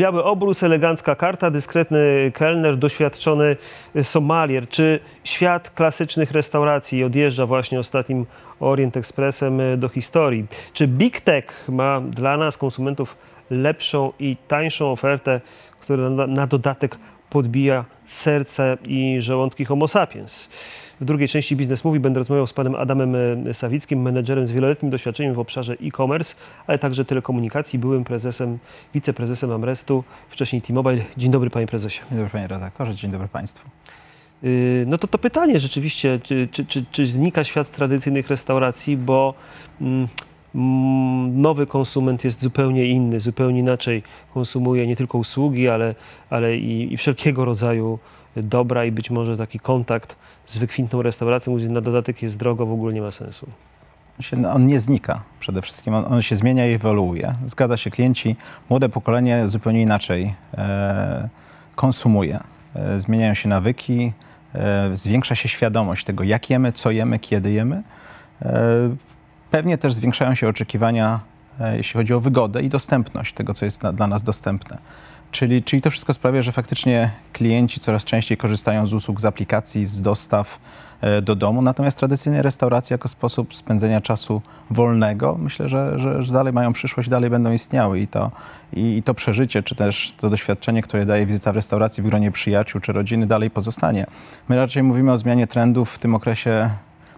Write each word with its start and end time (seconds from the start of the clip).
Biały 0.00 0.24
obrus, 0.24 0.62
elegancka 0.62 1.14
karta, 1.14 1.50
dyskretny 1.50 2.32
kelner, 2.34 2.78
doświadczony 2.78 3.56
somalier. 4.02 4.68
Czy 4.68 5.00
świat 5.24 5.70
klasycznych 5.70 6.30
restauracji 6.30 7.04
odjeżdża 7.04 7.46
właśnie 7.46 7.80
ostatnim 7.80 8.26
Orient 8.60 8.96
Expressem 8.96 9.60
do 9.76 9.88
historii? 9.88 10.46
Czy 10.72 10.86
Big 10.86 11.20
Tech 11.20 11.68
ma 11.68 12.00
dla 12.00 12.36
nas, 12.36 12.56
konsumentów, 12.56 13.16
lepszą 13.50 14.12
i 14.18 14.36
tańszą 14.48 14.92
ofertę, 14.92 15.40
która 15.80 16.10
na, 16.10 16.26
na 16.26 16.46
dodatek 16.46 16.96
podbija 17.30 17.84
serce 18.06 18.78
i 18.86 19.16
żołądki 19.20 19.64
homo 19.64 19.88
sapiens? 19.88 20.48
W 21.00 21.04
drugiej 21.04 21.28
części 21.28 21.56
Biznes 21.56 21.84
Mówi 21.84 22.00
będę 22.00 22.18
rozmawiał 22.18 22.46
z 22.46 22.52
panem 22.52 22.74
Adamem 22.74 23.14
e, 23.48 23.54
Sawickim, 23.54 24.02
menedżerem 24.02 24.46
z 24.46 24.52
wieloletnim 24.52 24.90
doświadczeniem 24.90 25.34
w 25.34 25.38
obszarze 25.38 25.74
e-commerce, 25.82 26.34
ale 26.66 26.78
także 26.78 27.04
telekomunikacji, 27.04 27.78
byłym 27.78 28.04
prezesem, 28.04 28.58
wiceprezesem 28.94 29.52
Amrestu, 29.52 30.04
wcześniej 30.28 30.62
T-Mobile. 30.62 31.04
Dzień 31.16 31.30
dobry 31.30 31.50
panie 31.50 31.66
prezesie. 31.66 32.00
Dzień 32.08 32.18
dobry 32.18 32.30
panie 32.30 32.46
redaktorze, 32.46 32.94
dzień 32.94 33.10
dobry 33.10 33.28
państwu. 33.28 33.68
Y, 34.44 34.84
no 34.88 34.98
to 34.98 35.06
to 35.08 35.18
pytanie 35.18 35.58
rzeczywiście, 35.58 36.20
czy, 36.22 36.48
czy, 36.52 36.66
czy, 36.66 36.84
czy 36.92 37.06
znika 37.06 37.44
świat 37.44 37.70
tradycyjnych 37.70 38.28
restauracji, 38.28 38.96
bo 38.96 39.34
mm, 39.80 39.94
mm, 39.94 40.08
nowy 40.54 41.66
konsument 41.66 42.24
jest 42.24 42.42
zupełnie 42.42 42.86
inny, 42.86 43.20
zupełnie 43.20 43.60
inaczej 43.60 44.02
konsumuje 44.34 44.86
nie 44.86 44.96
tylko 44.96 45.18
usługi, 45.18 45.68
ale, 45.68 45.94
ale 46.30 46.56
i, 46.56 46.92
i 46.92 46.96
wszelkiego 46.96 47.44
rodzaju 47.44 47.98
dobra 48.36 48.84
i 48.84 48.92
być 48.92 49.10
może 49.10 49.36
taki 49.36 49.58
kontakt 49.58 50.16
z 50.46 50.58
wykwintną 50.58 51.02
restauracją, 51.02 51.56
gdzie 51.56 51.68
na 51.68 51.80
dodatek 51.80 52.22
jest 52.22 52.36
drogo, 52.36 52.66
w 52.66 52.72
ogóle 52.72 52.94
nie 52.94 53.00
ma 53.00 53.10
sensu. 53.10 53.46
On 54.54 54.66
nie 54.66 54.80
znika 54.80 55.22
przede 55.40 55.62
wszystkim, 55.62 55.94
on, 55.94 56.04
on, 56.12 56.22
się 56.22 56.36
zmienia 56.36 56.66
i 56.66 56.72
ewoluuje. 56.72 57.34
Zgadza 57.46 57.76
się, 57.76 57.90
klienci, 57.90 58.36
młode 58.70 58.88
pokolenie 58.88 59.48
zupełnie 59.48 59.82
inaczej 59.82 60.34
e, 60.58 61.28
konsumuje. 61.76 62.40
E, 62.74 63.00
zmieniają 63.00 63.34
się 63.34 63.48
nawyki, 63.48 64.12
e, 64.54 64.96
zwiększa 64.96 65.34
się 65.34 65.48
świadomość 65.48 66.04
tego, 66.04 66.24
jak 66.24 66.50
jemy, 66.50 66.72
co 66.72 66.90
jemy, 66.90 67.18
kiedy 67.18 67.52
jemy. 67.52 67.82
Pewnie 69.50 69.78
też 69.78 69.92
zwiększają 69.92 70.34
się 70.34 70.48
oczekiwania, 70.48 71.20
e, 71.60 71.76
jeśli 71.76 71.98
chodzi 71.98 72.14
o 72.14 72.20
wygodę 72.20 72.62
i 72.62 72.68
dostępność 72.68 73.34
tego, 73.34 73.54
co 73.54 73.64
jest 73.64 73.82
dla 73.94 74.06
nas 74.06 74.22
dostępne. 74.22 74.78
Czyli, 75.30 75.62
czyli 75.62 75.82
to 75.82 75.90
wszystko 75.90 76.14
sprawia, 76.14 76.42
że 76.42 76.52
faktycznie 76.52 77.10
klienci 77.32 77.80
coraz 77.80 78.04
częściej 78.04 78.36
korzystają 78.36 78.86
z 78.86 78.94
usług, 78.94 79.20
z 79.20 79.24
aplikacji, 79.24 79.86
z 79.86 80.00
dostaw 80.00 80.60
e, 81.00 81.22
do 81.22 81.36
domu. 81.36 81.62
Natomiast 81.62 81.98
tradycyjnie 81.98 82.42
restauracje 82.42 82.94
jako 82.94 83.08
sposób 83.08 83.54
spędzenia 83.54 84.00
czasu 84.00 84.42
wolnego, 84.70 85.36
myślę, 85.38 85.68
że, 85.68 85.98
że, 85.98 86.22
że 86.22 86.32
dalej 86.32 86.52
mają 86.52 86.72
przyszłość, 86.72 87.08
dalej 87.08 87.30
będą 87.30 87.52
istniały 87.52 88.00
i 88.00 88.08
to, 88.08 88.30
i, 88.72 88.96
i, 88.96 89.02
to 89.02 89.14
przeżycie, 89.14 89.62
czy 89.62 89.74
też 89.74 90.14
to 90.16 90.30
doświadczenie, 90.30 90.82
które 90.82 91.06
daje 91.06 91.26
wizyta 91.26 91.52
w 91.52 91.56
restauracji 91.56 92.02
w 92.02 92.06
gronie 92.06 92.30
przyjaciół 92.30 92.80
czy 92.80 92.92
rodziny, 92.92 93.26
dalej 93.26 93.50
pozostanie. 93.50 94.06
My 94.48 94.56
raczej 94.56 94.82
mówimy 94.82 95.12
o 95.12 95.18
zmianie 95.18 95.46
trendów 95.46 95.92
w 95.92 95.98
tym 95.98 96.14
okresie 96.14 96.70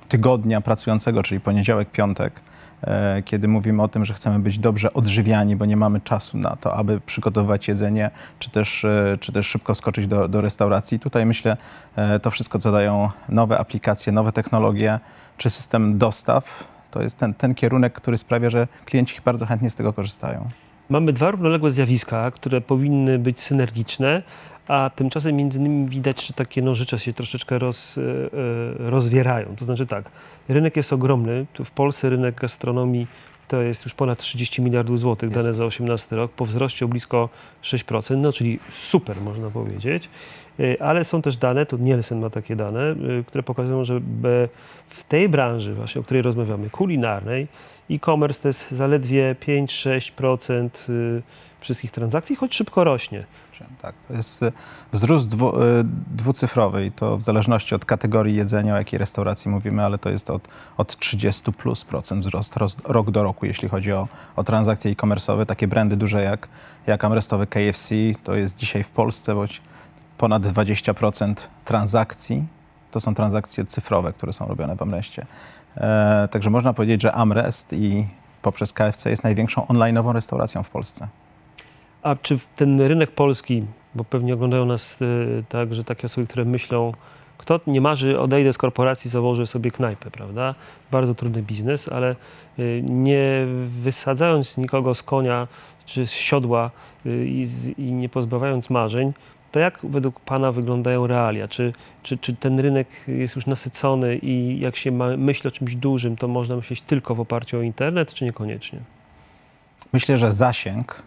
tygodnia 0.09 0.61
pracującego, 0.61 1.23
czyli 1.23 1.41
poniedziałek, 1.41 1.91
piątek 1.91 2.41
E, 2.87 3.23
kiedy 3.25 3.49
mówimy 3.49 3.83
o 3.83 3.89
tym, 3.89 4.05
że 4.05 4.15
chcemy 4.15 4.39
być 4.39 4.59
dobrze 4.59 4.93
odżywiani, 4.93 5.57
bo 5.57 5.65
nie 5.65 5.77
mamy 5.77 6.01
czasu 6.01 6.39
na 6.39 6.57
to, 6.57 6.75
aby 6.75 7.01
przygotowywać 7.01 7.69
jedzenie, 7.69 8.11
czy 8.39 8.51
też, 8.51 8.85
e, 8.85 9.17
czy 9.21 9.33
też 9.33 9.47
szybko 9.47 9.75
skoczyć 9.75 10.07
do, 10.07 10.29
do 10.29 10.41
restauracji. 10.41 10.99
Tutaj 10.99 11.27
myślę, 11.27 11.57
e, 11.97 12.21
to 12.21 12.31
wszystko, 12.31 12.59
co 12.59 12.73
dają 12.73 13.11
nowe 13.29 13.59
aplikacje, 13.59 14.13
nowe 14.13 14.33
technologie, 14.33 15.01
czy 15.37 15.51
system 15.51 15.99
dostaw, 15.99 16.65
to 16.91 17.03
jest 17.03 17.19
ten, 17.19 17.35
ten 17.35 17.55
kierunek, 17.55 17.93
który 17.93 18.19
sprawia, 18.19 18.51
że 18.51 18.69
klienci 18.85 19.21
bardzo 19.25 19.47
chętnie 19.47 19.71
z 19.71 19.75
tego 19.75 19.93
korzystają. 19.93 20.49
Mamy 20.89 21.13
dwa 21.13 21.31
równoległe 21.31 21.71
zjawiska, 21.71 22.31
które 22.31 22.61
powinny 22.61 23.19
być 23.19 23.41
synergiczne, 23.41 24.23
a 24.69 24.91
tymczasem 24.97 25.37
między 25.37 25.61
nimi 25.61 25.89
widać, 25.89 26.27
że 26.27 26.35
takie 26.35 26.63
nożycze 26.63 26.99
się 26.99 27.13
troszeczkę 27.13 27.59
roz, 27.59 27.99
rozwierają. 28.79 29.57
To 29.57 29.65
znaczy 29.65 29.87
tak, 29.87 30.11
Rynek 30.49 30.77
jest 30.77 30.93
ogromny. 30.93 31.47
Tu 31.53 31.65
w 31.65 31.71
Polsce 31.71 32.11
rynek 32.11 32.35
gastronomii 32.35 33.07
to 33.49 33.63
jest 33.63 33.85
już 33.85 33.95
ponad 33.95 34.19
30 34.19 34.63
miliardów 34.63 35.01
złotych, 35.01 35.31
jest. 35.31 35.41
dane 35.41 35.55
za 35.55 35.65
18 35.65 36.17
rok, 36.17 36.33
po 36.33 36.47
wzroście 36.47 36.85
o 36.85 36.89
blisko 36.89 37.29
6%, 37.63 38.17
no 38.17 38.33
czyli 38.33 38.59
super 38.71 39.21
można 39.21 39.51
powiedzieć. 39.51 40.09
Y, 40.61 40.77
ale 40.81 41.05
są 41.05 41.23
też 41.23 41.37
dane, 41.37 41.67
to 41.67 41.77
Nielsen 41.77 42.21
ma 42.21 42.31
takie 42.31 42.57
dane, 42.57 42.95
które 43.27 43.43
pokazują, 43.43 43.85
że 43.85 44.01
w 44.89 45.05
tej 45.09 45.29
branży 45.29 45.75
właśnie, 45.75 46.01
o 46.01 46.05
której 46.05 46.23
rozmawiamy, 46.23 46.71
kulinarnej, 46.71 47.47
e-commerce 47.91 48.43
to 48.43 48.49
jest 48.49 48.71
zaledwie 48.71 49.37
5-6% 49.41 50.69
wszystkich 51.63 51.91
transakcji, 51.91 52.37
choć 52.37 52.55
szybko 52.55 52.85
rośnie. 52.85 53.25
Tak, 53.83 53.95
to 54.09 54.15
jest 54.15 54.43
e, 54.43 54.53
wzrost 54.93 55.29
dwu, 55.29 55.63
e, 55.63 55.85
dwucyfrowy 56.17 56.87
i 56.87 56.93
to 56.93 57.17
w 57.17 57.23
zależności 57.23 57.75
od 57.75 57.85
kategorii 57.85 58.37
jedzenia, 58.37 58.75
o 58.75 58.77
jakiej 58.77 58.99
restauracji 58.99 59.51
mówimy, 59.51 59.85
ale 59.85 59.99
to 59.99 60.11
jest 60.11 60.31
od, 60.31 60.49
od 60.77 60.97
30 60.97 61.53
plus 61.53 61.85
procent 61.85 62.25
wzrost 62.25 62.57
roz, 62.57 62.77
rok 62.85 63.11
do 63.11 63.23
roku, 63.23 63.47
jeśli 63.47 63.69
chodzi 63.69 63.93
o, 63.93 64.09
o 64.37 64.45
transakcje 64.45 64.91
e-commerce'owe. 64.91 65.47
Takie 65.47 65.69
brandy 65.69 65.97
duże 65.97 66.23
jak, 66.23 66.49
jak 66.87 67.05
Amrestowy 67.05 67.47
KFC, 67.47 67.95
to 68.25 68.35
jest 68.35 68.57
dzisiaj 68.57 68.83
w 68.83 68.89
Polsce 68.89 69.35
ponad 70.19 70.43
20% 70.43 71.35
transakcji. 71.65 72.47
To 72.91 73.01
są 73.01 73.15
transakcje 73.15 73.65
cyfrowe, 73.65 74.13
które 74.13 74.33
są 74.33 74.47
robione 74.47 74.77
w 74.77 74.83
Amrestie. 74.83 75.27
E, 75.77 76.29
także 76.31 76.51
można 76.51 76.73
powiedzieć, 76.73 77.03
że 77.03 77.13
Amrest 77.13 77.73
i 77.73 78.07
poprzez 78.43 78.73
KFC 78.73 79.11
jest 79.11 79.25
największą 79.25 79.63
online'ową 79.63 80.13
restauracją 80.13 80.63
w 80.63 80.71
Polsce. 80.71 81.09
A 82.03 82.17
czy 82.17 82.39
ten 82.57 82.81
rynek 82.81 83.11
polski, 83.11 83.65
bo 83.95 84.05
pewnie 84.05 84.35
oglądają 84.35 84.67
nas 84.67 85.03
y, 85.03 85.45
także 85.49 85.85
takie 85.85 86.07
osoby, 86.07 86.27
które 86.27 86.45
myślą, 86.45 86.93
kto 87.39 87.61
nie 87.67 87.81
marzy, 87.81 88.21
odejdę 88.21 88.53
z 88.53 88.59
korporacji, 88.59 89.11
założę 89.11 89.47
sobie 89.47 89.71
knajpę, 89.71 90.11
prawda? 90.11 90.55
Bardzo 90.91 91.15
trudny 91.15 91.43
biznes, 91.43 91.89
ale 91.89 92.17
y, 92.59 92.83
nie 92.89 93.47
wysadzając 93.83 94.57
nikogo 94.57 94.95
z 94.95 95.03
konia 95.03 95.49
czy 95.87 96.07
z 96.07 96.11
siodła 96.11 96.71
y, 97.07 97.27
i, 97.27 97.49
i 97.79 97.93
nie 97.93 98.09
pozbawiając 98.09 98.71
marzeń, 98.71 99.13
to 99.53 99.59
jak 99.59 99.79
według 99.83 100.21
Pana 100.21 100.53
wyglądają 100.53 101.07
realia? 101.07 101.49
Czy, 101.49 101.73
czy, 102.03 102.19
czy 102.19 102.37
ten 102.37 102.61
rynek 102.61 102.89
jest 103.09 103.37
już 103.37 103.47
nasycony 103.47 104.17
i 104.17 104.61
jak 104.61 104.77
się 104.77 104.93
ma, 104.93 105.17
myśli 105.17 105.49
o 105.49 105.51
czymś 105.51 105.75
dużym, 105.75 106.17
to 106.17 106.29
można 106.29 106.57
myśleć 106.57 106.83
tylko 106.83 107.15
w 107.15 107.21
oparciu 107.21 107.59
o 107.59 107.63
internet, 107.63 108.15
czy 108.15 108.25
niekoniecznie? 108.25 108.79
Myślę, 109.93 110.17
że 110.17 110.33
zasięg 110.33 111.03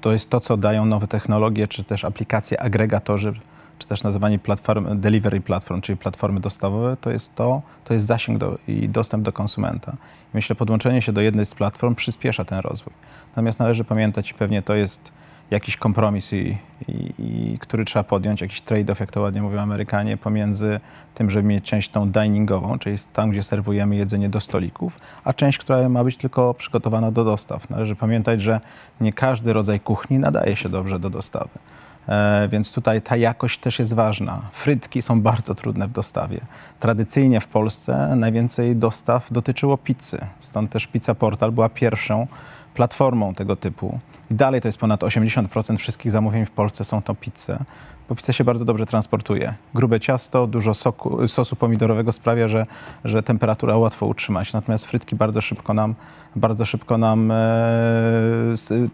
to 0.00 0.12
jest 0.12 0.30
to, 0.30 0.40
co 0.40 0.56
dają 0.56 0.84
nowe 0.84 1.06
technologie, 1.06 1.68
czy 1.68 1.84
też 1.84 2.04
aplikacje, 2.04 2.60
agregatorzy, 2.60 3.32
czy 3.78 3.88
też 3.88 4.02
nazywanie 4.02 4.38
platform, 4.38 5.00
delivery 5.00 5.40
platform, 5.40 5.80
czyli 5.80 5.98
platformy 5.98 6.40
dostawowe, 6.40 6.96
to 7.00 7.10
jest 7.10 7.34
to, 7.34 7.62
to 7.84 7.94
jest 7.94 8.06
zasięg 8.06 8.38
do, 8.38 8.58
i 8.68 8.88
dostęp 8.88 9.24
do 9.24 9.32
konsumenta. 9.32 9.96
Myślę, 10.34 10.56
podłączenie 10.56 11.02
się 11.02 11.12
do 11.12 11.20
jednej 11.20 11.46
z 11.46 11.54
platform 11.54 11.94
przyspiesza 11.94 12.44
ten 12.44 12.58
rozwój. 12.58 12.92
Natomiast 13.28 13.58
należy 13.58 13.84
pamiętać, 13.84 14.30
i 14.30 14.34
pewnie 14.34 14.62
to 14.62 14.74
jest 14.74 15.12
jakiś 15.50 15.76
kompromis, 15.76 16.32
i, 16.32 16.58
i, 16.88 17.12
i 17.18 17.58
który 17.58 17.84
trzeba 17.84 18.02
podjąć, 18.02 18.40
jakiś 18.40 18.62
trade-off, 18.62 19.00
jak 19.00 19.10
to 19.10 19.20
ładnie 19.20 19.42
mówią 19.42 19.60
Amerykanie, 19.60 20.16
pomiędzy 20.16 20.80
tym, 21.14 21.30
żeby 21.30 21.48
mieć 21.48 21.64
część 21.64 21.88
tą 21.88 22.10
diningową, 22.10 22.78
czyli 22.78 22.96
tam, 23.12 23.30
gdzie 23.30 23.42
serwujemy 23.42 23.96
jedzenie 23.96 24.28
do 24.28 24.40
stolików, 24.40 24.98
a 25.24 25.32
część, 25.32 25.58
która 25.58 25.88
ma 25.88 26.04
być 26.04 26.16
tylko 26.16 26.54
przygotowana 26.54 27.10
do 27.10 27.24
dostaw. 27.24 27.70
Należy 27.70 27.96
pamiętać, 27.96 28.42
że 28.42 28.60
nie 29.00 29.12
każdy 29.12 29.52
rodzaj 29.52 29.80
kuchni 29.80 30.18
nadaje 30.18 30.56
się 30.56 30.68
dobrze 30.68 30.98
do 30.98 31.10
dostawy. 31.10 31.58
E, 32.08 32.48
więc 32.52 32.72
tutaj 32.72 33.02
ta 33.02 33.16
jakość 33.16 33.58
też 33.60 33.78
jest 33.78 33.94
ważna. 33.94 34.42
Frytki 34.52 35.02
są 35.02 35.20
bardzo 35.20 35.54
trudne 35.54 35.88
w 35.88 35.92
dostawie. 35.92 36.40
Tradycyjnie 36.80 37.40
w 37.40 37.48
Polsce 37.48 38.16
najwięcej 38.16 38.76
dostaw 38.76 39.32
dotyczyło 39.32 39.78
pizzy. 39.78 40.18
Stąd 40.38 40.70
też 40.70 40.86
Pizza 40.86 41.14
Portal 41.14 41.52
była 41.52 41.68
pierwszą 41.68 42.26
platformą 42.74 43.34
tego 43.34 43.56
typu. 43.56 43.98
I 44.30 44.34
dalej 44.34 44.60
to 44.60 44.68
jest 44.68 44.78
ponad 44.78 45.00
80% 45.00 45.76
wszystkich 45.76 46.12
zamówień 46.12 46.44
w 46.46 46.50
Polsce 46.50 46.84
są 46.84 47.02
to 47.02 47.14
pizze, 47.14 47.58
bo 48.08 48.14
pizza 48.14 48.32
się 48.32 48.44
bardzo 48.44 48.64
dobrze 48.64 48.86
transportuje. 48.86 49.54
Grube 49.74 50.00
ciasto, 50.00 50.46
dużo 50.46 50.74
soku, 50.74 51.28
sosu 51.28 51.56
pomidorowego 51.56 52.12
sprawia, 52.12 52.48
że, 52.48 52.66
że 53.04 53.22
temperatura 53.22 53.76
łatwo 53.76 54.06
utrzymać. 54.06 54.52
Natomiast 54.52 54.86
frytki 54.86 55.16
bardzo 55.16 55.40
szybko 55.40 55.74
nam, 55.74 55.94
bardzo 56.36 56.66
szybko 56.66 56.98
nam 56.98 57.30
e, 57.30 57.34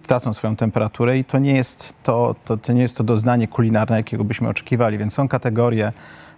tracą 0.02 0.34
swoją 0.34 0.56
temperaturę 0.56 1.18
i 1.18 1.24
to 1.24 1.38
nie, 1.38 1.54
jest 1.54 1.94
to, 2.02 2.34
to, 2.44 2.56
to 2.56 2.72
nie 2.72 2.82
jest 2.82 2.96
to 2.96 3.04
doznanie 3.04 3.48
kulinarne, 3.48 3.96
jakiego 3.96 4.24
byśmy 4.24 4.48
oczekiwali. 4.48 4.98
Więc 4.98 5.14
są 5.14 5.28
kategorie 5.28 5.92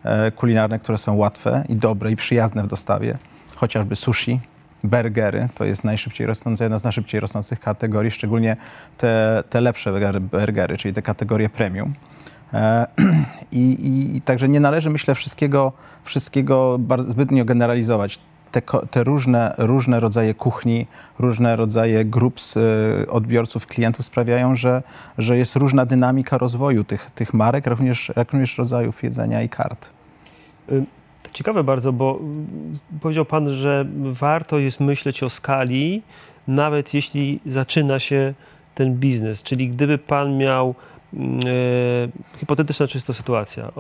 e, 0.04 0.30
kulinarne, 0.30 0.78
które 0.78 0.98
są 0.98 1.14
łatwe 1.14 1.64
i 1.68 1.76
dobre 1.76 2.12
i 2.12 2.16
przyjazne 2.16 2.62
w 2.62 2.66
dostawie, 2.66 3.18
chociażby 3.56 3.96
sushi, 3.96 4.40
burgery. 4.84 5.48
To 5.54 5.64
jest 5.64 5.84
najszybciej 5.84 6.26
rosnąca, 6.26 6.64
jedna 6.64 6.78
z 6.78 6.84
najszybciej 6.84 7.20
rosnących 7.20 7.60
kategorii, 7.60 8.10
szczególnie 8.10 8.56
te, 8.98 9.42
te 9.50 9.60
lepsze 9.60 10.20
burgery, 10.20 10.76
czyli 10.76 10.94
te 10.94 11.02
kategorie 11.02 11.48
premium. 11.48 11.94
E, 12.54 12.86
I, 13.52 13.58
i, 13.58 14.16
I, 14.16 14.20
także 14.20 14.48
nie 14.48 14.60
należy, 14.60 14.90
myślę, 14.90 15.14
wszystkiego, 15.14 15.72
wszystkiego 16.04 16.76
bardzo, 16.78 17.10
zbytnio 17.10 17.44
generalizować. 17.44 18.20
te, 18.52 18.62
te, 18.90 19.04
różne, 19.04 19.54
różne 19.58 20.00
rodzaje 20.00 20.34
kuchni, 20.34 20.86
różne 21.18 21.56
rodzaje 21.56 22.04
grup 22.04 22.40
odbiorców, 23.08 23.66
klientów 23.66 24.06
sprawiają, 24.06 24.54
że, 24.54 24.82
że 25.18 25.38
jest 25.38 25.56
różna 25.56 25.86
dynamika 25.86 26.38
rozwoju 26.38 26.84
tych, 26.84 27.10
tych 27.14 27.34
marek, 27.34 27.66
również, 27.66 28.12
również 28.16 28.58
rodzajów 28.58 29.02
jedzenia 29.02 29.42
i 29.42 29.48
kart. 29.48 29.90
Y, 30.72 30.84
ciekawe 31.34 31.64
bardzo, 31.64 31.92
bo 31.92 32.20
powiedział 33.00 33.24
Pan, 33.24 33.54
że 33.54 33.86
warto 34.12 34.58
jest 34.58 34.80
myśleć 34.80 35.22
o 35.22 35.30
skali, 35.30 36.02
nawet 36.48 36.94
jeśli 36.94 37.40
zaczyna 37.46 37.98
się 37.98 38.34
ten 38.74 38.94
biznes. 38.94 39.42
Czyli 39.42 39.68
gdyby 39.68 39.98
Pan 39.98 40.36
miał, 40.36 40.74
e, 41.14 41.18
hipotetyczna 42.38 42.86
czysto 42.86 43.12
sytuacja, 43.12 43.72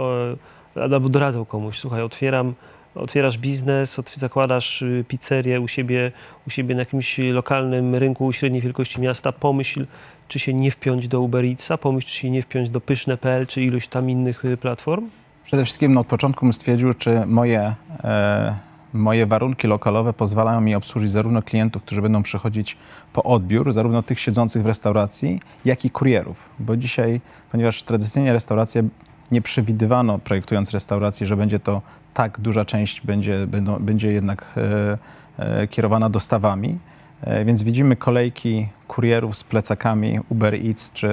e, 0.76 0.82
albo 0.82 1.08
doradzał 1.08 1.46
komuś, 1.46 1.78
słuchaj, 1.78 2.02
otwieram 2.02 2.54
otwierasz 2.94 3.38
biznes, 3.38 4.00
zakładasz 4.14 4.82
y, 4.82 5.04
pizzerię 5.08 5.60
u 5.60 5.68
siebie, 5.68 6.12
u 6.46 6.50
siebie 6.50 6.74
na 6.74 6.80
jakimś 6.80 7.18
lokalnym 7.18 7.94
rynku 7.94 8.32
średniej 8.32 8.62
wielkości 8.62 9.00
miasta, 9.00 9.32
pomyśl, 9.32 9.86
czy 10.28 10.38
się 10.38 10.54
nie 10.54 10.70
wpiąć 10.70 11.08
do 11.08 11.20
Uber 11.20 11.44
Eatsa, 11.44 11.78
pomyśl, 11.78 12.08
czy 12.08 12.14
się 12.14 12.30
nie 12.30 12.42
wpiąć 12.42 12.70
do 12.70 12.80
Pyszne.pl, 12.80 13.46
czy 13.46 13.62
iluś 13.62 13.88
tam 13.88 14.10
innych 14.10 14.44
y, 14.44 14.56
platform? 14.56 15.10
Przede 15.44 15.64
wszystkim 15.64 15.94
no, 15.94 16.00
od 16.00 16.06
początku 16.06 16.52
stwierdził, 16.52 16.94
czy 16.94 17.26
moje, 17.26 17.74
e, 18.04 18.54
moje 18.92 19.26
warunki 19.26 19.66
lokalowe 19.66 20.12
pozwalają 20.12 20.60
mi 20.60 20.74
obsłużyć 20.74 21.10
zarówno 21.10 21.42
klientów, 21.42 21.82
którzy 21.82 22.02
będą 22.02 22.22
przychodzić 22.22 22.76
po 23.12 23.22
odbiór, 23.22 23.72
zarówno 23.72 24.02
tych 24.02 24.20
siedzących 24.20 24.62
w 24.62 24.66
restauracji, 24.66 25.40
jak 25.64 25.84
i 25.84 25.90
kurierów. 25.90 26.48
Bo 26.58 26.76
dzisiaj, 26.76 27.20
ponieważ 27.52 27.82
tradycyjnie 27.82 28.32
restauracje 28.32 28.88
nie 29.30 29.42
przewidywano, 29.42 30.18
projektując 30.18 30.70
restaurację, 30.70 31.26
że 31.26 31.36
będzie 31.36 31.58
to 31.58 31.82
tak 32.14 32.40
duża 32.40 32.64
część 32.64 33.00
będzie, 33.00 33.46
będą, 33.46 33.78
będzie 33.78 34.12
jednak 34.12 34.54
e, 34.56 34.98
e, 35.38 35.68
kierowana 35.68 36.10
dostawami. 36.10 36.78
E, 37.20 37.44
więc 37.44 37.62
widzimy 37.62 37.96
kolejki 37.96 38.68
kurierów 38.88 39.36
z 39.36 39.44
plecakami 39.44 40.20
Uber 40.28 40.54
Eats 40.54 40.92
czy, 40.92 41.08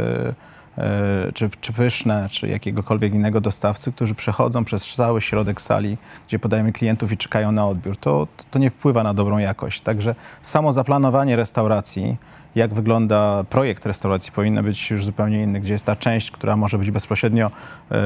czy, 1.33 1.49
czy 1.61 1.73
Pyszne, 1.73 2.27
czy 2.29 2.47
jakiegokolwiek 2.47 3.13
innego 3.13 3.41
dostawcy, 3.41 3.91
którzy 3.91 4.15
przechodzą 4.15 4.63
przez 4.63 4.93
cały 4.93 5.21
środek 5.21 5.61
sali, 5.61 5.97
gdzie 6.27 6.39
podajemy 6.39 6.71
klientów 6.71 7.11
i 7.11 7.17
czekają 7.17 7.51
na 7.51 7.67
odbiór. 7.67 7.97
To, 7.97 8.27
to 8.51 8.59
nie 8.59 8.69
wpływa 8.69 9.03
na 9.03 9.13
dobrą 9.13 9.37
jakość. 9.37 9.81
Także 9.81 10.15
samo 10.41 10.73
zaplanowanie 10.73 11.35
restauracji, 11.35 12.17
jak 12.55 12.73
wygląda 12.73 13.43
projekt 13.49 13.85
restauracji, 13.85 14.31
powinno 14.31 14.63
być 14.63 14.91
już 14.91 15.05
zupełnie 15.05 15.43
inny, 15.43 15.59
gdzie 15.59 15.73
jest 15.73 15.85
ta 15.85 15.95
część, 15.95 16.31
która 16.31 16.57
może 16.57 16.77
być 16.77 16.91
bezpośrednio 16.91 17.51
e, 17.91 17.97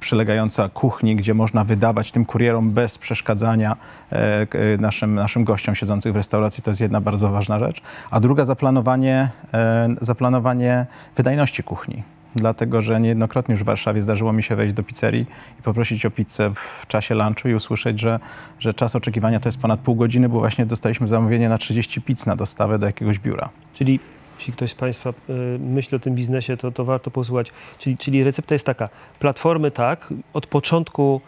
przylegająca 0.00 0.68
kuchni, 0.68 1.16
gdzie 1.16 1.34
można 1.34 1.64
wydawać 1.64 2.12
tym 2.12 2.24
kurierom 2.24 2.70
bez 2.70 2.98
przeszkadzania 2.98 3.76
e, 4.12 4.16
e, 4.16 4.46
naszym, 4.78 5.14
naszym 5.14 5.44
gościom 5.44 5.74
siedzących 5.74 6.12
w 6.12 6.16
restauracji. 6.16 6.62
To 6.62 6.70
jest 6.70 6.80
jedna 6.80 7.00
bardzo 7.00 7.30
ważna 7.30 7.58
rzecz. 7.58 7.82
A 8.10 8.20
druga 8.20 8.44
zaplanowanie, 8.44 9.28
e, 9.54 9.88
zaplanowanie 10.00 10.86
wydajności 11.16 11.62
kuchni 11.62 12.02
dlatego 12.36 12.82
że 12.82 13.00
niejednokrotnie 13.00 13.52
już 13.52 13.62
w 13.62 13.66
Warszawie 13.66 14.02
zdarzyło 14.02 14.32
mi 14.32 14.42
się 14.42 14.56
wejść 14.56 14.74
do 14.74 14.82
pizzerii 14.82 15.26
i 15.60 15.62
poprosić 15.62 16.06
o 16.06 16.10
pizzę 16.10 16.52
w 16.54 16.86
czasie 16.86 17.14
lunchu 17.14 17.48
i 17.48 17.54
usłyszeć, 17.54 18.00
że, 18.00 18.18
że 18.58 18.74
czas 18.74 18.96
oczekiwania 18.96 19.40
to 19.40 19.48
jest 19.48 19.60
ponad 19.60 19.80
pół 19.80 19.94
godziny, 19.94 20.28
bo 20.28 20.38
właśnie 20.38 20.66
dostaliśmy 20.66 21.08
zamówienie 21.08 21.48
na 21.48 21.58
30 21.58 22.02
pizz 22.02 22.26
na 22.26 22.36
dostawę 22.36 22.78
do 22.78 22.86
jakiegoś 22.86 23.18
biura. 23.18 23.48
Czyli 23.74 24.00
jeśli 24.38 24.52
ktoś 24.52 24.70
z 24.70 24.74
Państwa 24.74 25.10
y, 25.10 25.58
myśli 25.58 25.96
o 25.96 26.00
tym 26.00 26.14
biznesie, 26.14 26.56
to, 26.56 26.70
to 26.70 26.84
warto 26.84 27.10
posłuchać. 27.10 27.52
Czyli, 27.78 27.98
czyli 27.98 28.24
recepta 28.24 28.54
jest 28.54 28.66
taka, 28.66 28.88
platformy 29.18 29.70
tak, 29.70 30.14
od 30.32 30.46
początku 30.46 31.20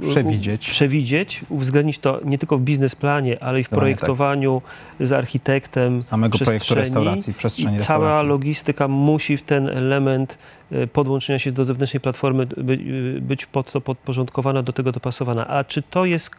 przewidzieć. 0.00 0.70
przewidzieć, 0.70 1.40
uwzględnić 1.48 1.98
to 1.98 2.20
nie 2.24 2.38
tylko 2.38 2.58
w 2.58 2.60
biznesplanie, 2.60 3.42
ale 3.42 3.60
i 3.60 3.64
w 3.64 3.68
projektowaniu 3.70 4.62
tak. 4.98 5.06
z 5.06 5.12
architektem 5.12 6.02
samego 6.02 6.38
projektu 6.38 6.74
restauracji, 6.74 7.34
przestrzeni 7.34 7.78
restauracji. 7.78 8.14
Cała 8.14 8.22
logistyka 8.22 8.88
musi 8.88 9.36
w 9.36 9.42
ten 9.42 9.68
element 9.68 10.38
e, 10.72 10.86
podłączenia 10.86 11.38
się 11.38 11.52
do 11.52 11.64
zewnętrznej 11.64 12.00
platformy 12.00 12.42
e, 12.42 13.20
być 13.20 13.46
pod 13.46 13.72
to 13.72 13.80
podporządkowana, 13.80 14.62
do 14.62 14.72
tego 14.72 14.92
dopasowana. 14.92 15.46
A 15.46 15.64
czy 15.64 15.82
to 15.82 16.04
jest, 16.04 16.30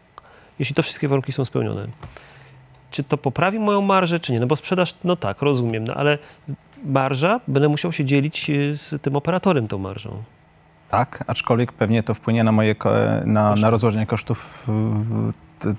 jeśli 0.60 0.76
to 0.76 0.84
wszystkie 0.84 1.08
warunki 1.08 1.32
są 1.32 1.46
spełnione, 1.46 1.88
czy 2.92 3.04
to 3.04 3.18
poprawi 3.18 3.60
moją 3.60 3.82
marżę, 3.82 4.20
czy 4.20 4.34
nie? 4.34 4.40
No 4.40 4.48
bo 4.48 4.56
sprzedaż, 4.56 4.96
no 5.04 5.16
tak, 5.16 5.42
rozumiem, 5.42 5.84
no 5.84 5.94
ale 5.94 6.18
marża, 6.86 7.40
będę 7.48 7.70
musiał 7.70 7.92
się 7.92 8.06
dzielić 8.06 8.50
e, 8.50 8.54
z 8.78 9.02
tym 9.02 9.16
operatorem 9.16 9.68
tą 9.68 9.78
marżą. 9.78 10.24
Tak, 10.98 11.24
aczkolwiek 11.28 11.72
pewnie 11.74 12.04
to 12.04 12.14
wpłynie 12.14 12.44
na 12.44 12.52
moje, 12.52 12.76
na, 13.26 13.56
na 13.56 13.70
rozłożenie 13.70 14.06
kosztów 14.06 14.68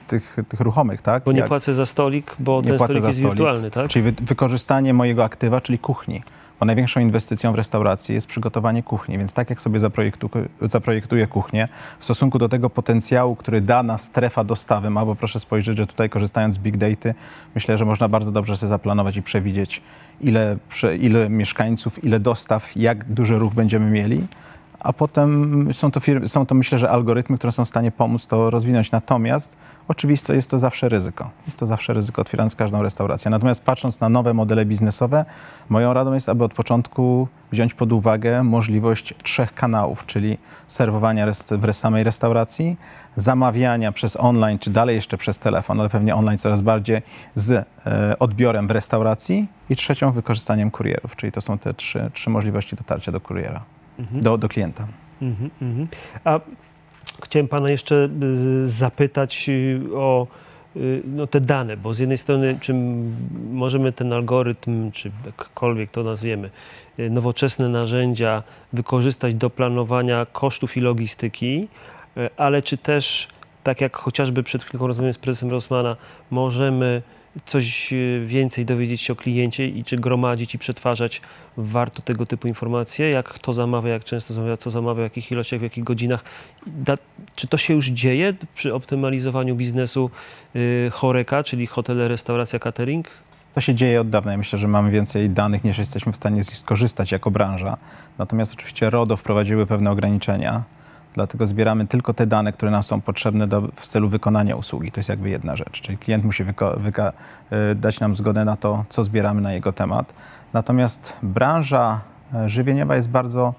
tych, 0.07 0.37
tych 0.49 0.61
ruchomych, 0.61 1.03
tak? 1.03 1.25
Bo 1.25 1.33
nie 1.33 1.39
Jak, 1.39 1.49
płacę 1.49 1.75
za 1.75 1.87
stolik, 1.87 2.37
bo 2.39 2.61
nie 2.61 2.69
ten 2.69 2.79
stolik 2.79 3.05
jest 3.05 3.19
stolik, 3.19 3.35
wirtualny, 3.35 3.71
tak? 3.71 3.89
Czyli 3.89 4.03
wy, 4.03 4.13
wykorzystanie 4.23 4.95
mojego 4.95 5.25
aktywa, 5.25 5.61
czyli 5.61 5.79
kuchni. 5.79 6.23
Bo 6.61 6.67
największą 6.67 7.01
inwestycją 7.01 7.53
w 7.53 7.55
restauracji 7.55 8.15
jest 8.15 8.27
przygotowanie 8.27 8.83
kuchni, 8.83 9.19
więc 9.19 9.33
tak 9.33 9.51
jak 9.51 9.61
sobie 9.61 9.81
zaprojektu, 9.81 10.31
zaprojektuję 10.61 11.27
kuchnię, 11.27 11.69
w 11.99 12.05
stosunku 12.05 12.39
do 12.39 12.49
tego 12.49 12.71
potencjału, 12.71 13.37
który 13.37 13.61
dana 13.61 13.99
strefa 13.99 14.45
dostawy 14.45 14.91
ma, 14.91 15.05
bo 15.05 15.15
proszę 15.15 15.41
spojrzeć, 15.41 15.77
że 15.77 15.87
tutaj 15.87 16.11
korzystając 16.11 16.55
z 16.55 16.59
big 16.59 16.77
data, 16.77 17.09
myślę, 17.55 17.79
że 17.79 17.85
można 17.85 18.09
bardzo 18.09 18.33
dobrze 18.33 18.57
sobie 18.57 18.69
zaplanować 18.69 19.17
i 19.17 19.23
przewidzieć, 19.23 19.83
ile, 20.21 20.57
ile 21.01 21.31
mieszkańców, 21.31 22.05
ile 22.05 22.21
dostaw, 22.21 22.77
jak 22.77 23.05
duży 23.05 23.39
ruch 23.39 23.55
będziemy 23.55 23.91
mieli 23.91 24.27
a 24.81 24.93
potem 24.93 25.69
są 25.73 25.91
to, 25.91 26.01
firmy, 26.01 26.29
są 26.29 26.47
to 26.47 26.55
myślę, 26.55 26.79
że 26.79 26.91
algorytmy, 26.91 27.39
które 27.39 27.53
są 27.53 27.65
w 27.65 27.69
stanie 27.69 27.91
pomóc 27.91 28.27
to 28.27 28.51
rozwinąć. 28.51 28.93
Natomiast 28.93 29.57
oczywiście 29.89 30.35
jest 30.35 30.51
to 30.51 30.59
zawsze 30.59 30.89
ryzyko. 30.89 31.31
Jest 31.47 31.59
to 31.59 31.67
zawsze 31.67 31.95
ryzyko 31.95 32.23
otwierając 32.23 32.57
każdą 32.57 32.83
restaurację. 32.83 33.31
Natomiast 33.31 33.65
patrząc 33.65 34.01
na 34.01 34.09
nowe 34.09 34.35
modele 34.35 34.67
biznesowe, 34.67 35.25
moją 35.69 35.93
radą 35.93 36.13
jest, 36.13 36.29
aby 36.29 36.45
od 36.45 36.55
początku 36.55 37.29
wziąć 37.53 37.75
pod 37.75 37.93
uwagę 37.93 38.43
możliwość 38.43 39.15
trzech 39.23 39.55
kanałów, 39.55 40.07
czyli 40.07 40.39
serwowania 40.69 41.27
w 41.33 41.73
samej 41.73 42.05
restauracji, 42.05 42.77
zamawiania 43.17 43.93
przez 43.93 44.17
online, 44.17 44.59
czy 44.59 44.71
dalej 44.71 44.97
jeszcze 44.97 45.19
przez 45.19 45.39
telefon, 45.39 45.81
ale 45.81 45.89
pewnie 45.89 46.15
online 46.15 46.39
coraz 46.39 46.61
bardziej, 46.61 47.03
z 47.35 47.53
e, 47.87 48.19
odbiorem 48.19 48.69
w 48.69 48.71
restauracji 48.71 49.49
i 49.71 49.77
trzecią 49.77 50.13
wykorzystaniem 50.13 50.71
kurierów, 50.71 51.17
czyli 51.17 51.33
to 51.33 51.41
są 51.41 51.59
te 51.59 51.75
trzy, 51.75 52.11
trzy 52.13 52.31
możliwości 52.31 52.77
dotarcia 52.77 53.13
do 53.13 53.21
kuriera 53.21 53.76
mhm. 53.99 54.21
do, 54.21 54.39
do 54.39 54.49
klienta. 54.49 54.87
Mhm, 55.23 55.51
mhm. 55.63 55.89
A 56.25 56.41
chciałem 57.25 57.49
Pana 57.49 57.71
jeszcze 57.71 58.09
y, 58.23 58.69
zapytać 58.69 59.49
y, 59.49 59.81
o 59.95 60.27
y, 60.77 61.03
no, 61.05 61.27
te 61.27 61.41
dane, 61.41 61.77
bo 61.77 61.95
z 61.95 61.99
jednej 61.99 62.19
strony, 62.19 62.59
czy 62.61 62.75
możemy 63.51 63.93
ten 63.93 64.13
algorytm, 64.13 64.91
czy 64.91 65.11
jakkolwiek 65.27 65.91
to 65.91 66.03
nazwiemy, 66.03 66.51
nowoczesne 67.11 67.69
narzędzia 67.69 68.43
wykorzystać 68.73 69.35
do 69.35 69.51
planowania 69.51 70.27
kosztów 70.33 70.77
i 70.77 70.81
logistyki, 70.81 71.69
ale 72.37 72.63
czy 72.63 72.79
też, 72.79 73.29
tak 73.63 73.81
jak 73.81 73.97
chociażby 73.97 74.43
przed 74.43 74.65
chwilą 74.65 74.87
rozmawiałem 74.87 75.13
z 75.13 75.19
prezesem 75.19 75.51
Rossmana, 75.51 75.97
możemy 76.31 77.03
coś 77.47 77.93
e, 77.93 77.97
więcej 78.27 78.65
dowiedzieć 78.65 79.01
się 79.01 79.13
o 79.13 79.17
kliencie 79.17 79.69
i 79.69 79.85
czy 79.85 79.97
gromadzić 79.97 80.55
i 80.55 80.59
przetwarzać 80.59 81.21
warto 81.57 82.03
tego 82.03 82.27
typu 82.27 82.49
informacje, 82.49 83.11
jak 83.11 83.29
kto 83.29 83.53
zamawia, 83.53 83.93
jak 83.93 84.05
często 84.05 84.35
zamawia, 84.35 84.57
co 84.57 84.71
zamawia, 84.71 85.01
w 85.01 85.05
jakich 85.05 85.33
ilościach, 85.33 85.61
w 85.61 85.63
jakich 85.63 85.85
godzinach. 85.85 86.25
Da, 86.67 86.97
czy 87.35 87.47
to 87.47 87.57
się 87.57 87.75
już 87.75 87.87
dzieje 87.87 88.35
przy 88.55 88.75
optymalizowaniu 88.75 89.57
biznesu 89.57 90.11
y, 90.57 90.91
choreka, 90.93 91.45
czyli 91.45 91.67
hotele, 91.67 92.09
restauracja, 92.09 92.59
catering? 92.59 93.09
To 93.55 93.61
się 93.61 93.75
dzieje 93.75 94.01
od 94.01 94.09
dawna. 94.09 94.33
Ja 94.33 94.39
myślę, 94.39 94.59
że 94.59 94.69
mamy 94.69 94.91
więcej 94.91 95.31
danych 95.31 95.65
niż 95.65 95.79
jesteśmy 95.79 96.13
w 96.13 96.17
stanie 96.17 96.43
z 96.43 96.49
nich 96.49 96.57
skorzystać 96.57 97.13
jako 97.13 97.31
branża. 97.31 97.77
Natomiast 98.19 98.53
oczywiście 98.53 98.91
RODO 98.91 99.17
wprowadziły 99.17 99.67
pewne 99.67 99.91
ograniczenia 99.91 100.63
Dlatego 101.17 101.47
zbieramy 101.47 101.87
tylko 101.87 102.15
te 102.15 102.27
dane, 102.27 102.53
które 102.53 102.71
nam 102.71 102.83
są 102.83 103.01
potrzebne 103.01 103.47
do, 103.47 103.61
w 103.75 103.87
celu 103.87 104.09
wykonania 104.09 104.57
usługi. 104.57 104.93
To 104.93 105.01
jest 105.01 105.09
jakby 105.09 105.31
jedna 105.31 105.57
rzecz. 105.57 105.81
Czyli 105.81 105.99
klient 105.99 106.25
musi 106.25 106.43
y, 106.43 107.75
dać 107.75 108.01
nam 108.01 108.15
zgodę 108.15 108.45
na 108.45 108.57
to, 108.57 108.85
co 108.89 109.05
zbieramy 109.05 109.41
na 109.41 109.53
jego 109.53 109.73
temat. 109.73 110.15
Natomiast 110.53 111.13
branża 111.23 112.01
e, 112.35 112.49
żywieniowa 112.49 112.97
jest 112.97 113.09
bardzo, 113.09 113.55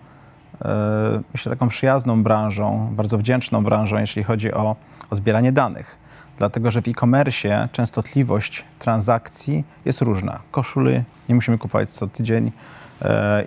e, 0.66 1.22
myślę, 1.34 1.50
taką 1.50 1.68
przyjazną 1.68 2.24
branżą, 2.24 2.90
bardzo 2.96 3.18
wdzięczną 3.18 3.64
branżą, 3.64 3.98
jeśli 3.98 4.24
chodzi 4.24 4.54
o, 4.54 4.76
o 5.10 5.16
zbieranie 5.16 5.52
danych. 5.52 5.98
Dlatego, 6.38 6.72
że 6.72 6.82
w 6.82 6.88
e-commerce 6.88 7.70
częstotliwość 7.72 8.66
transakcji 8.80 9.64
jest 9.86 10.02
różna. 10.02 10.40
Koszuli 10.52 11.04
nie 11.30 11.36
musimy 11.36 11.58
kupować 11.58 11.92
co 11.92 12.08
tydzień, 12.08 12.52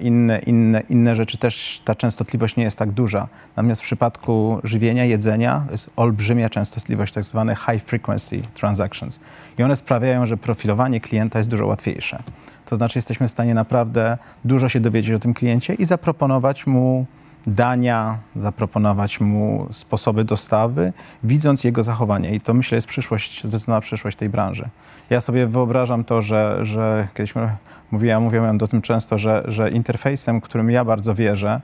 inne, 0.00 0.38
inne, 0.38 0.82
inne 0.88 1.16
rzeczy 1.16 1.38
też 1.38 1.82
ta 1.84 1.94
częstotliwość 1.94 2.56
nie 2.56 2.64
jest 2.64 2.78
tak 2.78 2.90
duża. 2.90 3.28
Natomiast 3.56 3.80
w 3.80 3.84
przypadku 3.84 4.60
żywienia, 4.64 5.04
jedzenia 5.04 5.66
jest 5.70 5.90
olbrzymia 5.96 6.50
częstotliwość, 6.50 7.12
tak 7.14 7.24
zwane 7.24 7.56
high 7.56 7.82
frequency 7.82 8.42
transactions. 8.54 9.20
I 9.58 9.62
one 9.62 9.76
sprawiają, 9.76 10.26
że 10.26 10.36
profilowanie 10.36 11.00
klienta 11.00 11.38
jest 11.38 11.50
dużo 11.50 11.66
łatwiejsze. 11.66 12.22
To 12.64 12.76
znaczy 12.76 12.98
jesteśmy 12.98 13.28
w 13.28 13.30
stanie 13.30 13.54
naprawdę 13.54 14.18
dużo 14.44 14.68
się 14.68 14.80
dowiedzieć 14.80 15.14
o 15.14 15.18
tym 15.18 15.34
kliencie 15.34 15.74
i 15.74 15.84
zaproponować 15.84 16.66
mu 16.66 17.06
dania, 17.46 18.18
zaproponować 18.36 19.20
mu 19.20 19.66
sposoby 19.70 20.24
dostawy, 20.24 20.92
widząc 21.24 21.64
jego 21.64 21.82
zachowanie. 21.82 22.34
I 22.34 22.40
to 22.40 22.54
myślę 22.54 22.76
jest 22.76 22.86
przyszłość, 22.86 23.44
zdecydowana 23.44 23.80
przyszłość 23.80 24.16
tej 24.16 24.28
branży. 24.28 24.68
Ja 25.10 25.20
sobie 25.20 25.46
wyobrażam 25.46 26.04
to, 26.04 26.22
że, 26.22 26.58
że 26.62 27.08
kiedyś 27.14 27.34
mówiłem, 27.90 28.22
mówiłem 28.22 28.58
o 28.62 28.66
tym 28.66 28.82
często, 28.82 29.18
że, 29.18 29.42
że 29.48 29.70
interfejsem, 29.70 30.40
którym 30.40 30.70
ja 30.70 30.84
bardzo 30.84 31.14
wierzę, 31.14 31.60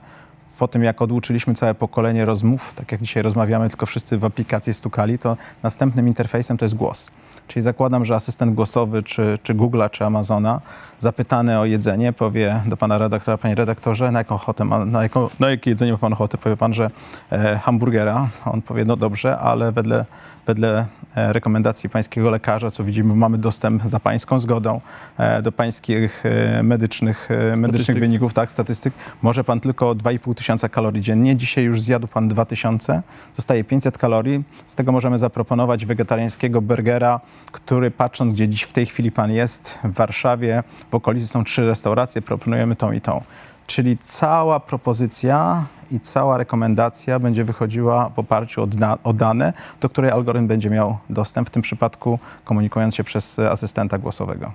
po 0.59 0.67
tym 0.67 0.83
jak 0.83 1.01
oduczyliśmy 1.01 1.55
całe 1.55 1.75
pokolenie 1.75 2.25
rozmów, 2.25 2.73
tak 2.73 2.91
jak 2.91 3.01
dzisiaj 3.01 3.23
rozmawiamy, 3.23 3.69
tylko 3.69 3.85
wszyscy 3.85 4.17
w 4.17 4.25
aplikacji 4.25 4.73
stukali, 4.73 5.19
to 5.19 5.37
następnym 5.63 6.07
interfejsem 6.07 6.57
to 6.57 6.65
jest 6.65 6.75
głos. 6.75 7.11
Czyli 7.47 7.63
zakładam, 7.63 8.05
że 8.05 8.15
asystent 8.15 8.53
głosowy 8.53 9.03
czy, 9.03 9.39
czy 9.43 9.55
Google'a, 9.55 9.89
czy 9.89 10.05
Amazona, 10.05 10.61
zapytany 10.99 11.59
o 11.59 11.65
jedzenie, 11.65 12.13
powie 12.13 12.61
do 12.65 12.77
pana 12.77 12.97
redaktora, 12.97 13.37
panie 13.37 13.55
redaktorze, 13.55 14.11
na 14.11 14.19
jaką 14.19 14.35
ochotę 14.35 14.65
ma, 14.65 14.85
na, 14.85 15.03
jaką, 15.03 15.29
na 15.39 15.49
jakie 15.49 15.69
jedzenie 15.69 15.91
ma 15.91 15.97
pan 15.97 16.13
ochotę? 16.13 16.37
Powie 16.37 16.57
pan, 16.57 16.73
że 16.73 16.89
e, 17.31 17.57
hamburgera. 17.57 18.29
On 18.45 18.61
powie, 18.61 18.85
no 18.85 18.95
dobrze, 18.95 19.37
ale 19.37 19.71
wedle, 19.71 20.05
wedle 20.47 20.85
e, 21.15 21.33
rekomendacji 21.33 21.89
pańskiego 21.89 22.29
lekarza, 22.29 22.71
co 22.71 22.83
widzimy, 22.83 23.15
mamy 23.15 23.37
dostęp 23.37 23.83
za 23.83 23.99
pańską 23.99 24.39
zgodą 24.39 24.81
e, 25.17 25.41
do 25.41 25.51
pańskich 25.51 26.23
e, 26.25 26.63
medycznych, 26.63 27.29
medycznych 27.55 27.99
wyników, 27.99 28.33
tak, 28.33 28.51
statystyk. 28.51 28.93
Może 29.21 29.43
pan 29.43 29.59
tylko 29.59 29.95
2,5 29.95 30.35
tysiąca 30.35 30.69
kalorii 30.69 31.01
dziennie. 31.01 31.35
Dzisiaj 31.35 31.63
już 31.63 31.81
zjadł 31.81 32.07
pan 32.07 32.27
2000, 32.27 33.01
zostaje 33.35 33.63
500 33.63 33.97
kalorii. 33.97 34.43
Z 34.65 34.75
tego 34.75 34.91
możemy 34.91 35.19
zaproponować 35.19 35.85
wegetariańskiego 35.85 36.61
burgera, 36.61 37.19
który 37.51 37.91
patrząc, 37.91 38.33
gdzie 38.33 38.47
dziś 38.47 38.63
w 38.63 38.73
tej 38.73 38.85
chwili 38.85 39.11
pan 39.11 39.31
jest, 39.31 39.79
w 39.83 39.93
Warszawie, 39.93 40.63
w 40.91 40.95
okolicy 40.95 41.27
są 41.27 41.43
trzy 41.43 41.65
restauracje, 41.65 42.21
proponujemy 42.21 42.75
tą 42.75 42.91
i 42.91 43.01
tą. 43.01 43.21
Czyli 43.67 43.97
cała 43.97 44.59
propozycja 44.59 45.65
i 45.91 45.99
cała 45.99 46.37
rekomendacja 46.37 47.19
będzie 47.19 47.43
wychodziła 47.43 48.09
w 48.09 48.19
oparciu 48.19 48.63
o, 48.63 48.67
da, 48.67 48.97
o, 49.03 49.13
dane, 49.13 49.53
do 49.81 49.89
której 49.89 50.11
algorytm 50.11 50.47
będzie 50.47 50.69
miał 50.69 50.97
dostęp, 51.09 51.47
w 51.47 51.51
tym 51.51 51.61
przypadku 51.61 52.19
komunikując 52.43 52.95
się 52.95 53.03
przez 53.03 53.39
asystenta 53.39 53.97
głosowego. 53.97 54.51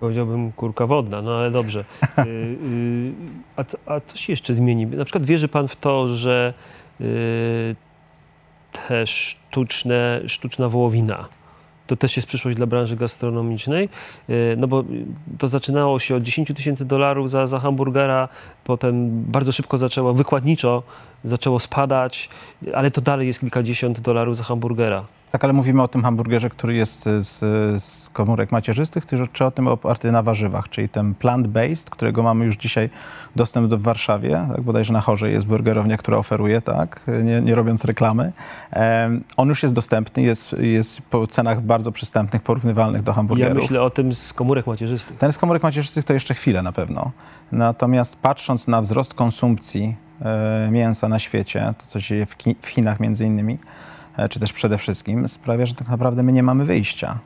Powiedziałbym 0.00 0.52
kurka 0.52 0.86
wodna, 0.86 1.22
no 1.22 1.34
ale 1.34 1.50
dobrze. 1.50 1.84
Y, 2.18 2.28
y, 2.28 3.12
a, 3.56 3.92
a 3.94 4.00
co 4.00 4.16
się 4.16 4.32
jeszcze 4.32 4.54
zmieni? 4.54 4.86
Na 4.86 5.04
przykład 5.04 5.24
wierzy 5.24 5.48
Pan 5.48 5.68
w 5.68 5.76
to, 5.76 6.08
że 6.08 6.54
y, 7.00 7.76
te 8.88 9.06
sztuczne, 9.06 10.20
sztuczna 10.26 10.68
wołowina, 10.68 11.28
to 11.86 11.96
też 11.96 12.16
jest 12.16 12.28
przyszłość 12.28 12.56
dla 12.56 12.66
branży 12.66 12.96
gastronomicznej, 12.96 13.88
no 14.56 14.68
bo 14.68 14.84
to 15.38 15.48
zaczynało 15.48 15.98
się 15.98 16.16
od 16.16 16.22
10 16.22 16.52
tysięcy 16.56 16.84
dolarów 16.84 17.30
za, 17.30 17.46
za 17.46 17.58
hamburgera, 17.58 18.28
potem 18.64 19.22
bardzo 19.24 19.52
szybko 19.52 19.78
zaczęło, 19.78 20.14
wykładniczo 20.14 20.82
zaczęło 21.24 21.60
spadać, 21.60 22.28
ale 22.74 22.90
to 22.90 23.00
dalej 23.00 23.26
jest 23.26 23.40
kilkadziesiąt 23.40 24.00
dolarów 24.00 24.36
za 24.36 24.42
hamburgera. 24.42 25.04
Tak, 25.32 25.44
ale 25.44 25.52
mówimy 25.52 25.82
o 25.82 25.88
tym 25.88 26.02
hamburgerze, 26.02 26.50
który 26.50 26.74
jest 26.74 27.02
z, 27.18 27.38
z 27.82 28.10
komórek 28.12 28.52
macierzystych, 28.52 29.04
czy 29.32 29.44
o 29.44 29.50
tym 29.50 29.66
oparty 29.66 30.12
na 30.12 30.22
warzywach, 30.22 30.68
czyli 30.68 30.88
ten 30.88 31.14
plant-based, 31.14 31.90
którego 31.90 32.22
mamy 32.22 32.44
już 32.44 32.56
dzisiaj 32.56 32.90
dostęp 33.36 33.68
do 33.68 33.78
w 33.78 33.82
Warszawie, 33.82 34.46
tak, 34.54 34.60
bodajże 34.60 34.92
na 34.92 35.00
Chorze 35.00 35.30
jest 35.30 35.46
burgerownia, 35.46 35.96
która 35.96 36.18
oferuje, 36.18 36.60
tak, 36.60 37.00
nie, 37.24 37.40
nie 37.40 37.54
robiąc 37.54 37.84
reklamy. 37.84 38.32
Um, 38.76 39.24
on 39.36 39.48
już 39.48 39.62
jest 39.62 39.74
dostępny, 39.74 40.22
jest, 40.22 40.52
jest 40.52 41.02
po 41.02 41.26
cenach 41.26 41.60
bardzo 41.60 41.92
przystępnych, 41.92 42.42
porównywalnych 42.42 43.02
do 43.02 43.12
hamburgerów. 43.12 43.56
Ja 43.56 43.62
myślę 43.62 43.82
o 43.82 43.90
tym 43.90 44.14
z 44.14 44.32
komórek 44.32 44.66
macierzystych. 44.66 45.16
Ten 45.16 45.32
z 45.32 45.38
komórek 45.38 45.62
macierzystych 45.62 46.04
to 46.04 46.14
jeszcze 46.14 46.34
chwilę 46.34 46.62
na 46.62 46.72
pewno. 46.72 47.10
Natomiast 47.52 48.16
patrząc 48.16 48.51
na 48.68 48.82
wzrost 48.82 49.14
konsumpcji 49.14 49.96
e, 50.20 50.68
mięsa 50.70 51.08
na 51.08 51.18
świecie, 51.18 51.74
to 51.78 51.86
co 51.86 52.00
się 52.00 52.08
dzieje 52.08 52.26
w, 52.26 52.36
w 52.62 52.68
Chinach 52.68 53.00
między 53.00 53.24
innymi, 53.24 53.58
E, 54.16 54.28
czy 54.28 54.40
też 54.40 54.52
przede 54.52 54.78
wszystkim, 54.78 55.28
sprawia, 55.28 55.66
że 55.66 55.74
tak 55.74 55.88
naprawdę 55.88 56.22
my 56.22 56.32
nie 56.32 56.42
mamy 56.42 56.64
wyjścia. 56.64 57.18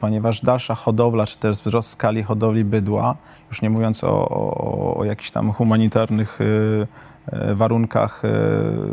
Ponieważ 0.00 0.40
dalsza 0.40 0.74
hodowla, 0.74 1.26
czy 1.26 1.38
też 1.38 1.56
wzrost 1.56 1.90
skali 1.90 2.22
hodowli 2.22 2.64
bydła, 2.64 3.16
już 3.48 3.62
nie 3.62 3.70
mówiąc 3.70 4.04
o, 4.04 4.28
o, 4.28 4.96
o 4.96 5.04
jakichś 5.04 5.30
tam 5.30 5.52
humanitarnych 5.52 6.40
y, 6.40 6.86
y, 7.32 7.54
warunkach 7.54 8.22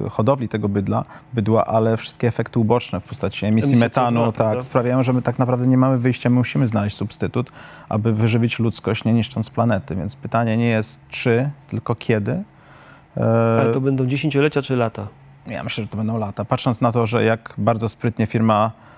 y, 0.05 0.09
hodowli 0.09 0.49
tego 0.49 0.69
bydla, 0.69 1.05
bydła, 1.33 1.65
ale 1.65 1.97
wszystkie 1.97 2.27
efekty 2.27 2.59
uboczne 2.59 2.99
w 2.99 3.03
postaci 3.03 3.45
emisji 3.45 3.71
Emisja 3.71 3.85
metanu 3.85 4.31
tak, 4.31 4.63
sprawiają, 4.63 5.03
że 5.03 5.13
my 5.13 5.21
tak 5.21 5.39
naprawdę 5.39 5.67
nie 5.67 5.77
mamy 5.77 5.97
wyjścia, 5.97 6.29
my 6.29 6.35
musimy 6.35 6.67
znaleźć 6.67 6.95
substytut, 6.95 7.51
aby 7.89 8.13
wyżywić 8.13 8.59
ludzkość, 8.59 9.05
nie 9.05 9.13
niszcząc 9.13 9.49
planety. 9.49 9.95
Więc 9.95 10.15
pytanie 10.15 10.57
nie 10.57 10.67
jest 10.67 11.01
czy, 11.09 11.49
tylko 11.67 11.95
kiedy. 11.95 12.43
Ale 13.61 13.71
to 13.73 13.81
będą 13.81 14.05
dziesięciolecia 14.05 14.61
czy 14.61 14.75
lata? 14.75 15.07
Ja 15.47 15.63
myślę, 15.63 15.83
że 15.83 15.87
to 15.87 15.97
będą 15.97 16.17
lata. 16.17 16.45
Patrząc 16.45 16.81
na 16.81 16.91
to, 16.91 17.07
że 17.07 17.23
jak 17.23 17.53
bardzo 17.57 17.89
sprytnie 17.89 18.25
firma, 18.25 18.71
e, 18.71 18.94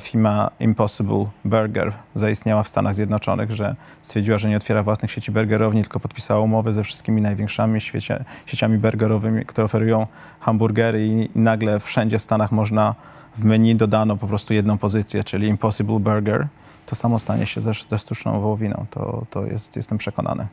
firma 0.00 0.50
Impossible 0.60 1.26
Burger 1.44 1.92
zaistniała 2.14 2.62
w 2.62 2.68
Stanach 2.68 2.94
Zjednoczonych, 2.94 3.52
że 3.52 3.74
stwierdziła, 4.02 4.38
że 4.38 4.48
nie 4.48 4.56
otwiera 4.56 4.82
własnych 4.82 5.10
sieci 5.10 5.32
burgerowni, 5.32 5.82
tylko 5.82 6.00
podpisała 6.00 6.40
umowy 6.40 6.72
ze 6.72 6.84
wszystkimi 6.84 7.22
największymi 7.22 7.80
świecie, 7.80 8.24
sieciami 8.46 8.78
burgerowymi, 8.78 9.44
które 9.44 9.64
oferują 9.64 10.06
hamburgery 10.40 11.06
i, 11.06 11.38
i 11.38 11.38
nagle 11.38 11.80
wszędzie 11.80 12.18
w 12.18 12.22
Stanach 12.22 12.52
można 12.52 12.94
w 13.36 13.44
menu 13.44 13.74
dodano 13.74 14.16
po 14.16 14.26
prostu 14.26 14.54
jedną 14.54 14.78
pozycję, 14.78 15.24
czyli 15.24 15.48
Impossible 15.48 16.00
Burger. 16.00 16.46
To 16.86 16.96
samo 16.96 17.18
stanie 17.18 17.46
się 17.46 17.60
ze, 17.60 17.72
ze 17.88 17.98
sztuczną 17.98 18.40
wołowiną. 18.40 18.86
To, 18.90 19.26
to 19.30 19.46
jest, 19.46 19.76
jestem 19.76 19.98
przekonany. 19.98 20.46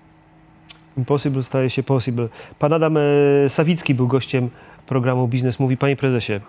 Impossible 0.98 1.44
staje 1.44 1.70
się 1.70 1.84
possible. 1.84 2.28
Pan 2.60 2.74
Adam 2.74 2.98
e, 2.98 3.02
Sawicki 3.50 3.96
był 3.96 4.08
gościem 4.08 4.50
programu 4.88 5.28
Biznes 5.28 5.60
Mówi. 5.60 5.78
Panie 5.78 5.96
prezesie, 5.96 6.40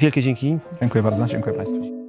wielkie 0.00 0.22
dzięki. 0.22 0.58
Dziękuję 0.80 1.02
bardzo, 1.02 1.26
dziękuję 1.26 1.56
Państwu. 1.56 1.99